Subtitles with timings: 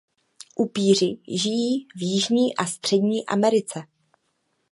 [0.55, 3.81] Upíři žijí v Jižní a Střední Americe.